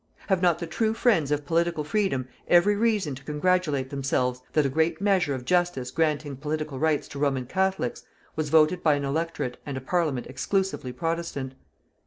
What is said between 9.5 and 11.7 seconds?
and a Parliament exclusively Protestant.